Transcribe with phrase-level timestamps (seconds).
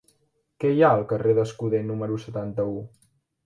[0.63, 2.85] Què hi ha al carrer d'Escuder número setanta-u?